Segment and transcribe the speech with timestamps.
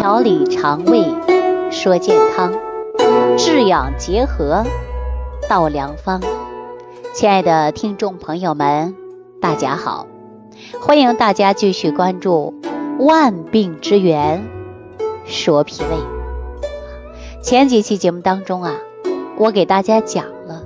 [0.00, 1.04] 调理肠胃，
[1.70, 2.54] 说健康，
[3.36, 4.64] 治养结合，
[5.46, 6.22] 道良方。
[7.12, 8.96] 亲爱的听众朋友们，
[9.42, 10.06] 大家好，
[10.80, 12.54] 欢迎大家继续关注
[12.98, 14.42] 万病之源，
[15.26, 15.98] 说脾胃。
[17.42, 18.76] 前几期节目当中啊，
[19.36, 20.62] 我给大家讲了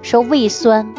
[0.00, 0.94] 说胃酸、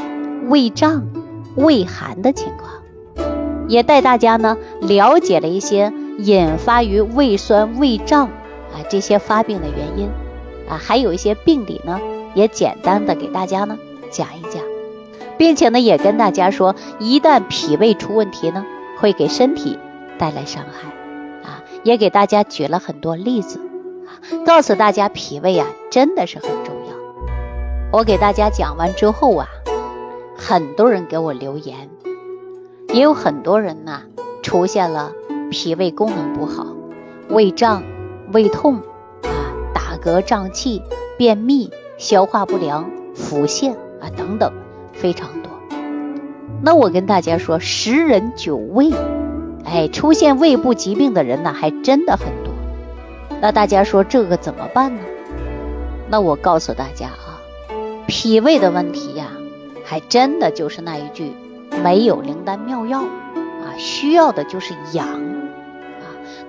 [0.50, 1.08] 胃胀、
[1.56, 3.30] 胃寒的情况，
[3.70, 10.10] 也带大家呢了解了一些引发于胃酸、胃胀啊这些发病的原因
[10.70, 12.00] 啊，还有一些病理呢，
[12.34, 13.78] 也简单的给大家呢
[14.12, 14.62] 讲一讲。
[15.38, 18.64] 并且呢，也跟大家说，一旦脾胃出问题呢，
[19.00, 19.80] 会给身体
[20.20, 20.90] 带来伤害
[21.50, 23.60] 啊，也给大家举了很多例子
[24.06, 26.94] 啊，告诉大家脾胃啊真的是很重要。
[27.92, 29.48] 我给大家讲完之后啊，
[30.38, 31.90] 很多人给我留言，
[32.94, 34.04] 也有很多人呐
[34.44, 35.12] 出现了
[35.52, 36.66] 脾胃功能不好、
[37.30, 37.84] 胃胀、
[38.32, 38.78] 胃痛
[39.24, 39.30] 啊、
[39.74, 40.82] 打嗝胀气、
[41.18, 44.54] 便秘、消化不良、腹泻啊等等。
[44.94, 45.52] 非常多，
[46.62, 48.92] 那我跟大家说，十人九胃，
[49.66, 52.54] 哎，出现胃部疾病的人呢，还真的很多。
[53.42, 55.02] 那大家说这个怎么办呢？
[56.10, 57.42] 那我告诉大家啊，
[58.08, 59.32] 脾胃的问题呀，
[59.84, 61.34] 还真的就是那一句，
[61.84, 65.31] 没有灵丹妙药啊，需要的就是养。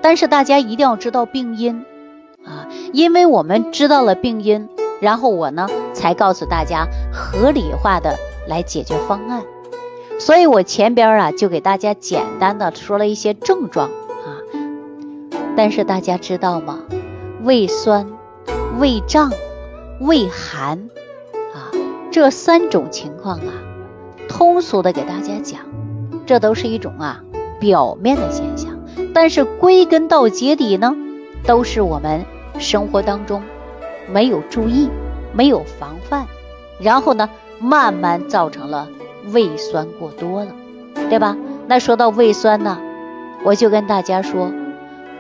[0.03, 1.84] 但是大家一定要知道病因
[2.45, 4.69] 啊，因为我们知道了病因，
[5.00, 8.19] 然后我呢才告诉大家合理化的。
[8.48, 9.45] 来解决方案，
[10.19, 14.42] 所以我前边啊就给大家简单的说了一些症状啊，
[15.56, 16.80] 但是大家知道吗？
[17.45, 18.08] 胃酸、
[18.80, 19.30] 胃胀、
[20.00, 20.91] 胃寒
[21.55, 21.70] 啊
[22.11, 23.55] 这三种情况啊，
[24.28, 25.61] 通俗的给大家讲，
[26.27, 27.23] 这都是一种啊
[27.61, 28.73] 表面的现象，
[29.14, 30.96] 但是归根到结底呢，
[31.46, 32.24] 都是我们
[32.58, 33.42] 生活当中
[34.08, 34.88] 没有注意、
[35.32, 36.27] 没有防范，
[36.80, 37.28] 然后呢。
[37.64, 38.88] 慢慢造成了
[39.30, 40.50] 胃酸过多了，
[41.08, 41.36] 对吧？
[41.68, 42.80] 那说到胃酸呢，
[43.45, 44.52] 我就跟大家说，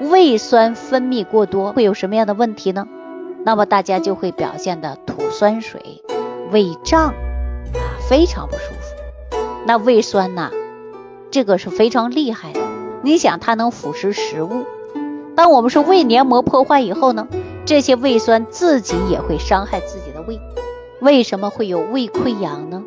[0.00, 2.88] 胃酸分泌过多会有什么样的问题呢？
[3.44, 6.02] 那么大家就会表现的吐酸水、
[6.50, 9.36] 胃胀啊，非常不舒服。
[9.64, 10.50] 那胃酸呢，
[11.30, 12.60] 这个是非常厉害的。
[13.02, 14.64] 你想，它能腐蚀食物。
[15.34, 17.26] 当我们说胃黏膜破坏以后呢，
[17.64, 20.40] 这些胃酸自己也会伤害自己的胃。
[21.00, 22.84] 为什么会有胃溃疡呢？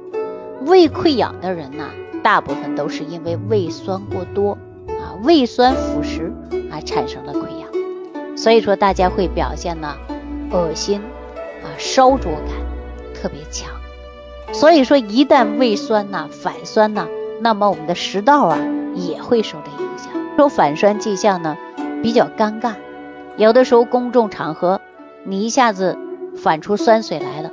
[0.65, 1.89] 胃溃疡的人呐，
[2.23, 6.31] 大部分都是因为胃酸过多啊，胃酸腐蚀
[6.71, 8.37] 啊，产生了溃疡。
[8.37, 9.95] 所以说大家会表现呢，
[10.51, 11.01] 恶心
[11.63, 13.69] 啊，烧灼感特别强。
[14.53, 17.07] 所以说一旦胃酸呐反酸呐，
[17.41, 18.57] 那么我们的食道啊
[18.93, 19.84] 也会受到影。
[20.35, 21.57] 说反酸迹象呢
[22.03, 22.73] 比较尴尬，
[23.37, 24.81] 有的时候公众场合
[25.23, 25.97] 你一下子
[26.35, 27.51] 反出酸水来了。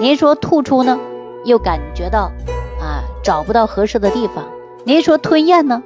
[0.00, 0.98] 您说吐出呢，
[1.44, 2.32] 又感觉到
[2.80, 4.44] 啊找不到合适的地方；
[4.84, 5.82] 您说吞咽呢，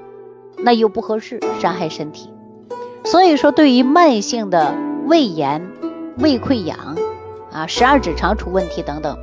[0.56, 2.32] 那又不合适，伤害身体。
[3.04, 4.74] 所以说，对于慢性的
[5.06, 5.70] 胃炎、
[6.18, 6.96] 胃溃疡
[7.52, 9.16] 啊、十二指肠出问题等等，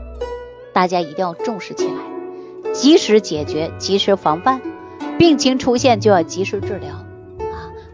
[0.73, 4.61] 大家一定要重视起来，及时解决，及时防范，
[5.17, 7.03] 病情出现就要及时治疗。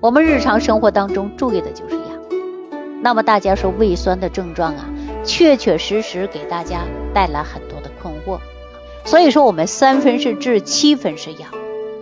[0.03, 2.03] 我们日常生活当中注意的就是养。
[3.02, 4.90] 那么大家说胃酸的症状啊？
[5.24, 6.81] 确确实实给大家
[7.14, 8.42] 带来很多的困惑，
[9.06, 11.52] 所以说我们三分是治，七分是养。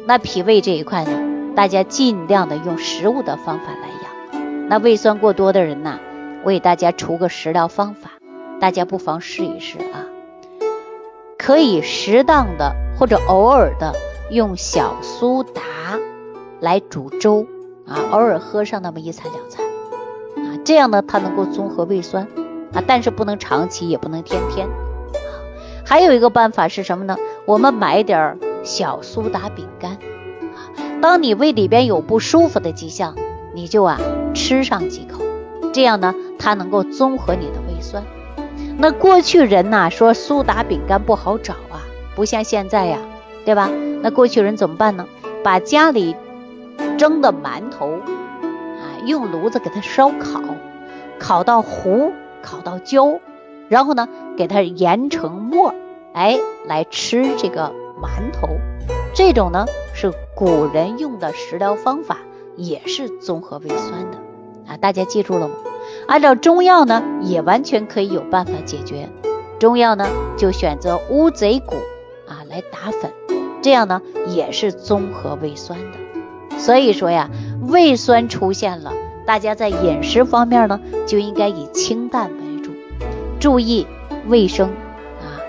[0.08, 3.88] 那脾胃这一块呢，大家尽量的用食物的方法来
[4.34, 4.68] 养。
[4.68, 6.00] 那胃酸过多的人呢，
[6.44, 8.14] 我给大家出个食疗方法，
[8.60, 10.10] 大家不妨试一试啊。
[11.38, 13.94] 可以适当的或者偶尔的
[14.32, 15.62] 用小苏打
[16.60, 17.46] 来煮粥
[17.92, 19.66] 啊，偶尔喝上那么一餐两餐
[20.46, 22.28] 啊，这样呢，它能够综合胃酸。
[22.74, 24.66] 啊，但是不能长期，也不能天天。
[24.68, 24.74] 啊
[25.84, 27.18] 还有一个办法是什么呢？
[27.46, 29.92] 我们买点小苏打饼干。
[29.92, 30.72] 啊，
[31.02, 33.16] 当你胃里边有不舒服的迹象，
[33.54, 34.00] 你就啊
[34.34, 35.22] 吃上几口，
[35.74, 38.06] 这样呢，它能够综合你的胃酸。
[38.78, 41.84] 那过去人呐说苏打饼干不好找啊，
[42.16, 43.00] 不像现在呀，
[43.44, 43.70] 对吧？
[44.02, 45.06] 那过去人怎么办呢？
[45.44, 46.16] 把家里
[47.02, 50.40] 蒸的馒头啊，用炉子给它烧烤，
[51.18, 52.12] 烤到糊。
[52.44, 53.20] 烤到焦，
[53.70, 55.76] 然后呢，给它研成沫，
[56.12, 57.72] 哎，来吃这个
[58.02, 58.50] 馒头。
[59.14, 62.18] 这种呢是古人用的食疗方法，
[62.56, 64.18] 也是综合胃酸的
[64.68, 64.78] 啊。
[64.78, 65.56] 大家记住了吗？
[66.08, 69.10] 按照中药呢，也完全可以有办法解决。
[69.60, 70.08] 中药呢，
[70.38, 71.76] 就选择乌贼骨
[72.28, 73.12] 啊来打粉，
[73.62, 76.11] 这样呢也是综合胃酸的。
[76.58, 77.30] 所以说呀，
[77.68, 78.94] 胃酸出现了。
[79.26, 82.72] 大家在饮食方面呢，就应该以清淡为主，
[83.40, 83.86] 注意
[84.28, 84.70] 卫生
[85.20, 85.40] 啊，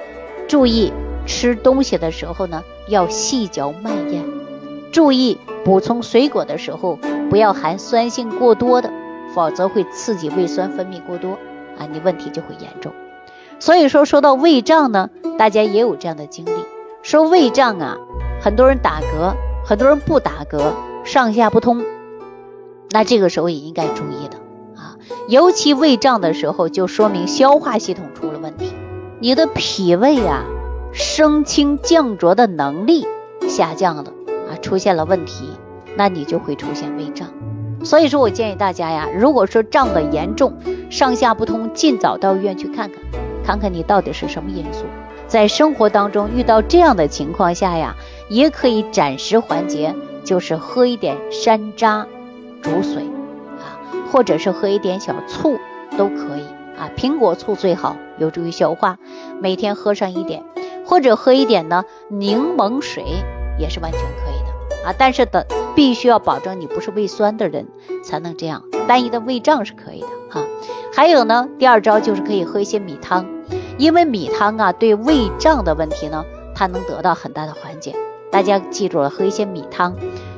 [0.46, 0.92] 注意
[1.26, 4.24] 吃东西的时候呢，要细嚼慢咽，
[4.92, 6.98] 注意补充水果的时候
[7.30, 8.92] 不要含酸性过多的，
[9.34, 11.38] 否则会刺激胃酸分泌过多
[11.78, 12.92] 啊，你问题就会严重。
[13.58, 15.08] 所以说，说到胃胀呢，
[15.38, 16.50] 大家也有这样的经历，
[17.02, 17.96] 说胃胀啊，
[18.40, 19.34] 很多人打嗝，
[19.64, 20.72] 很多人不打嗝，
[21.04, 21.84] 上下不通。
[22.90, 24.36] 那这个时候也应该注意的
[24.80, 24.96] 啊，
[25.28, 28.72] 尤其胃胀的时候，就说明消化系统出了问题，
[29.18, 30.44] 你的脾胃啊，
[30.92, 33.06] 升清降浊的能力
[33.48, 34.12] 下降了
[34.50, 35.50] 啊，出现了问题，
[35.96, 37.28] 那你就会出现胃胀。
[37.82, 40.56] 所以说我建议大家呀，如果说胀得严重，
[40.90, 43.00] 上下不通，尽早到医院去看看，
[43.44, 44.84] 看看你到底是什么因素。
[45.26, 47.96] 在生活当中遇到这样的情况下呀，
[48.28, 52.06] 也可以暂时缓解，就是喝一点山楂。
[52.62, 53.02] 煮水
[53.58, 53.82] 啊，
[54.12, 55.58] 或者是喝一点小醋
[55.98, 56.44] 都可以
[56.78, 58.98] 啊，苹果醋最好，有助于消化。
[59.40, 60.44] 每天喝上一点，
[60.86, 63.02] 或者喝一点呢，柠檬水
[63.58, 64.94] 也是完全可以的啊。
[64.96, 67.66] 但是的，必须要保证你不是胃酸的人
[68.04, 70.44] 才能这样，单一的胃胀是可以的哈。
[70.94, 73.26] 还有呢，第二招就是可以喝一些米汤，
[73.76, 77.96] 因为米汤啊，对胃胀的问题呢，它能得到很大的缓解。
[78.32, 79.94] 大家记住了，喝一些米汤，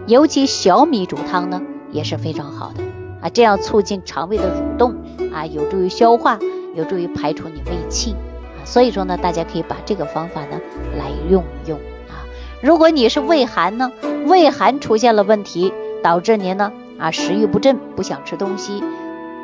[0.06, 1.62] 尤其小米煮汤呢。
[1.93, 2.82] 也是非常好的
[3.23, 4.96] 啊，这样促进肠胃的蠕动
[5.32, 6.41] 啊，有助于消化，
[6.75, 8.17] 有助于排除你胃气
[8.58, 8.67] 啊。
[8.67, 10.61] 所以说呢，大家可以把这个方法呢
[10.99, 12.26] 来用一用啊。
[12.61, 13.93] 如果你是胃寒呢，
[14.26, 18.82] 胃寒出现了问题，导致您呢啊食欲不振，不想吃东西，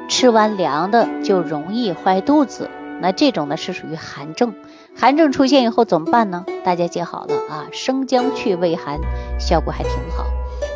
[0.09, 2.69] 吃完凉的就容易坏肚子，
[3.01, 4.55] 那这种呢是属于寒症。
[4.97, 6.45] 寒症出现以后怎么办呢？
[6.65, 9.01] 大家记好了啊，生姜去胃寒，
[9.39, 10.27] 效果还挺好。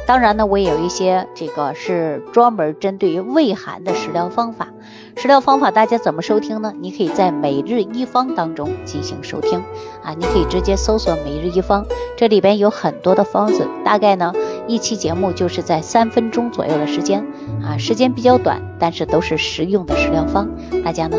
[0.06, 4.68] 当然呢，我也有一些这个是专门针对于胃寒的食疗方法。
[5.16, 6.74] 食疗方法大家怎么收听呢？
[6.78, 9.62] 你可以在每日一方当中进行收听
[10.02, 11.86] 啊，你可以直接搜索每日一方，
[12.16, 14.32] 这里边有很多的方子，大概呢
[14.66, 17.24] 一期节目就是在三分钟左右的时间
[17.62, 20.50] 啊，时间比较短，但是都是实用的食疗方，
[20.84, 21.16] 大家呢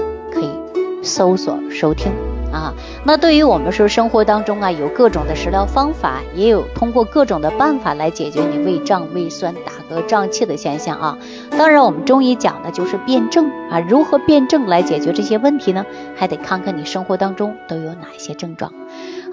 [1.05, 2.11] 搜索收听。
[2.51, 2.73] 啊，
[3.03, 11.17] 那对于我们说生活当中啊，有各种的食疗方法，也有通过各种的办法来解决你胃胀、胃酸、打嗝、胀气的现象啊。
[11.57, 15.85] 当然，我们中医讲的就是辩证啊，如何辩证来解决这些问题呢？
[16.15, 18.71] 还得看看你生活当中都有哪些症状。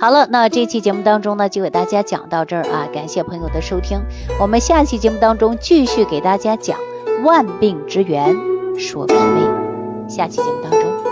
[0.00, 4.00] 好了，那这期节目当中呢，就给大家讲到这儿啊，感谢朋友的收听，
[4.40, 6.76] 我们下期节目当中继续给大家讲
[7.22, 8.36] 万病之源
[8.76, 11.12] 说脾胃，下期节目当中